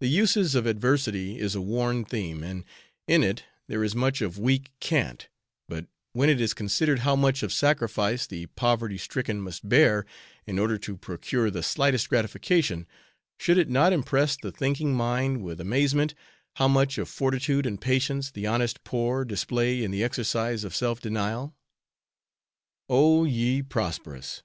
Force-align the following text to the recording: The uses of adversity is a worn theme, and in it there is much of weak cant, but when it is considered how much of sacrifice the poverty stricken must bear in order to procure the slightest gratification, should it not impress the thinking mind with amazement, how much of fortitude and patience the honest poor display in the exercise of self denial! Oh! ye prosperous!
The 0.00 0.08
uses 0.08 0.54
of 0.54 0.66
adversity 0.66 1.38
is 1.38 1.54
a 1.54 1.60
worn 1.62 2.04
theme, 2.04 2.44
and 2.44 2.64
in 3.08 3.22
it 3.24 3.44
there 3.66 3.82
is 3.82 3.94
much 3.94 4.20
of 4.20 4.38
weak 4.38 4.70
cant, 4.78 5.30
but 5.70 5.86
when 6.12 6.28
it 6.28 6.38
is 6.38 6.52
considered 6.52 6.98
how 6.98 7.16
much 7.16 7.42
of 7.42 7.50
sacrifice 7.50 8.26
the 8.26 8.44
poverty 8.48 8.98
stricken 8.98 9.40
must 9.40 9.66
bear 9.66 10.04
in 10.46 10.58
order 10.58 10.76
to 10.80 10.98
procure 10.98 11.50
the 11.50 11.62
slightest 11.62 12.10
gratification, 12.10 12.86
should 13.38 13.56
it 13.56 13.70
not 13.70 13.94
impress 13.94 14.36
the 14.36 14.52
thinking 14.52 14.92
mind 14.94 15.42
with 15.42 15.62
amazement, 15.62 16.14
how 16.56 16.68
much 16.68 16.98
of 16.98 17.08
fortitude 17.08 17.64
and 17.64 17.80
patience 17.80 18.30
the 18.30 18.46
honest 18.46 18.84
poor 18.84 19.24
display 19.24 19.82
in 19.82 19.90
the 19.90 20.04
exercise 20.04 20.62
of 20.62 20.76
self 20.76 21.00
denial! 21.00 21.54
Oh! 22.86 23.24
ye 23.24 23.62
prosperous! 23.62 24.42